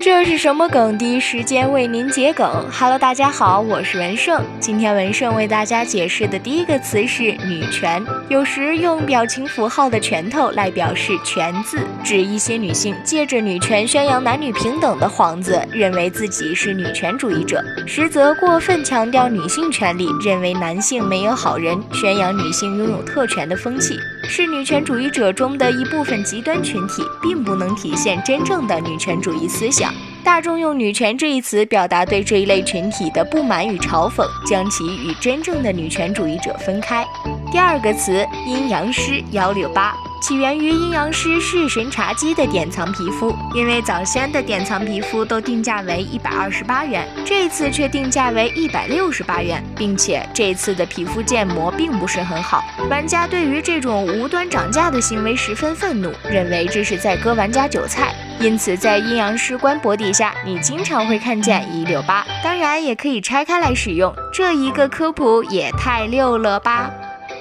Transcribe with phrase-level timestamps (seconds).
[0.00, 0.96] 这是什么梗？
[0.96, 2.48] 第一时间为您解梗。
[2.70, 4.40] Hello，大家好，我是文胜。
[4.60, 8.00] 今天文胜为大家解释的第一个词是“女权”。
[8.30, 29.87] 有时用表情符号的拳头来表示“权”字，指一些女性借着女权宣扬男女平等的幌子，认为自己是女权主义者，实则过分强调女性权利，认为男性没有好人，宣扬女性拥有特权的风气，是女权主义者中的一部分极端群体，并不能体现真正的女权主义思想。
[30.24, 37.06] 大众用“女权”这一词表达对这一类群体的不满与嘲讽，将其与真正的女权主义者分开。
[37.50, 52.62] 第二个词“阴阳师幺六八”起源于阴阳师式神茶姬的典藏皮肤，因为早先的典藏皮肤都定价为一百二十八元，这次却定价为一百六十八元，并且这次的皮肤建模并不是很好。
[52.90, 58.12] 玩家对于这种无端涨价的行为十分愤怒，认为这是在割玩家韭菜。
[58.40, 64.14] 因此，在阴阳师官博底下，你经常会看见一六八，当然也可以拆开来使用。
[64.32, 66.88] 这一个科普也太溜了吧！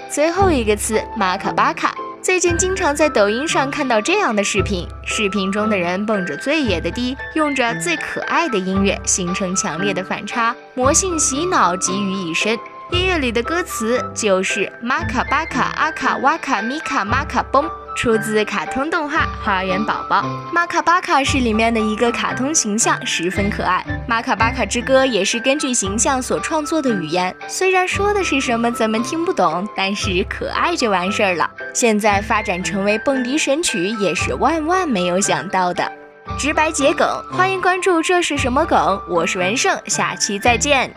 [0.09, 12.57] 最后一个词马卡巴卡，最近经常在抖音上看到这样的视频，视频中的人蹦着最野的迪，用着最可爱的音乐，形成强烈的反差，魔性洗脑集于一身。
[12.89, 17.69] 音乐里的歌词就是马卡巴卡阿卡哇卡米卡马卡嘣。
[17.97, 20.21] 出自卡通动画《花园宝宝》，
[20.53, 23.83] 马卡巴卡是里面的一个卡通形象，十分可爱。
[24.07, 31.49] 马卡巴卡之歌也是根据形象所创作的语言，虽然说的是什么咱们听不懂，但是可爱就完事儿了。
[31.73, 35.91] 现在发展成为蹦迪神曲，也是万万没有想到的。
[36.37, 40.93] 直白桔梗，欢迎关注这是什么梗，我是文胜，下期再见。